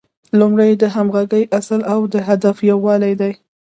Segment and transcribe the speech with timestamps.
[0.39, 3.33] لومړی د همغږۍ اصل او د هدف یووالی دی.